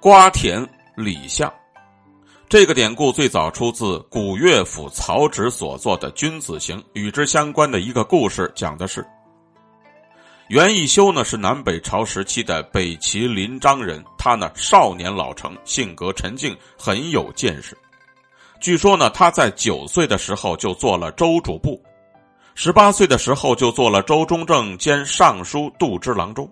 [0.00, 0.64] 瓜田
[0.96, 1.52] 李下。
[2.48, 9.04] 这个典故最早出自古乐府曹植所作的《君子行》，与之相关的一个故事讲的是：
[10.46, 17.76] 袁义修呢是南北朝时期的北齐临漳人，他呢少年老成，性格沉静，很有见识。
[18.60, 21.82] 据说呢他在九岁的时候就做了州主簿，
[22.54, 26.48] 十八岁的时候就做了州中正兼尚书度支郎中，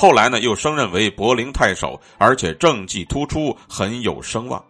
[0.00, 4.64] 后来呢又升任为柏林太守，而且政绩突出，很有声望。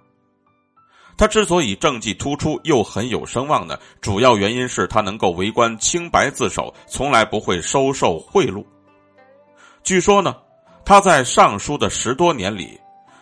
[1.16, 8.64] 他之所以政绩突出又很有声望呢，主要原因是他能够为官清白自守，从来不会收受贿赂。
[9.84, 10.34] 据说呢，
[10.84, 12.76] 他在尚书的十多年里，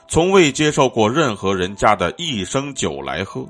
[0.09, 3.47] 从未接受过任何人家的一升酒来喝，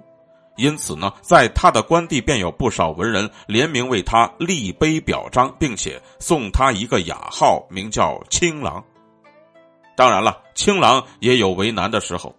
[0.59, 8.85] 因此呢，在他的官地便有不少文人联名为他立碑表彰，并且送他一个雅号，名叫青郎。
[9.97, 12.35] 当然了，青郎也有为难的时候，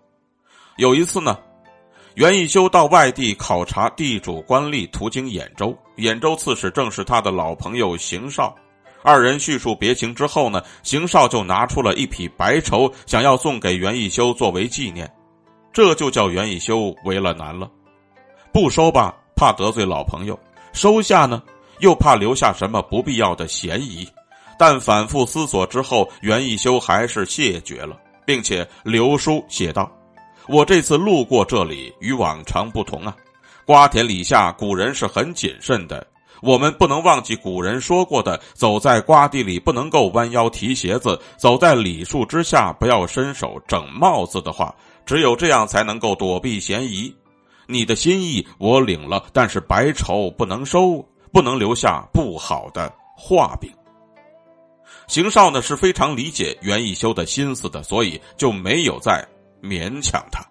[0.78, 1.40] 有一次呢。
[2.16, 8.54] 袁义修到外地考察地主官吏，途经兖州，兖州刺史正是他的老朋友邢绍。
[9.02, 15.10] 二人叙述别情之后呢，邢绍就拿出了一匹白绸，想要送给袁义修作为纪念，
[15.72, 17.70] 这就叫袁义修为了难了。
[18.52, 20.36] 不收吧，怕得罪老朋友；
[20.74, 21.42] 收下呢，
[21.80, 24.08] 又怕留下什么不必要的嫌疑。
[24.58, 29.90] 但反复思索之后，袁一修还是谢绝了，并且留书写道。
[30.48, 33.16] 我这次路过这里，与往常不同啊。
[33.66, 36.06] 瓜田李下，古人是很谨慎的。
[36.42, 44.74] 我们不能忘记古人说过的：走在瓜地里不能够弯腰提鞋子，走在李树之下不要伸手整帽子的话。
[45.06, 47.14] 只有这样才能够躲避嫌疑。
[47.70, 53.72] 你的心意我领了，但是白绸不能收，不能留下不好的画饼。
[55.08, 59.24] 邢少呢是非常理解袁一修的心思的，所以就没有再。
[59.62, 60.42] 勉强他。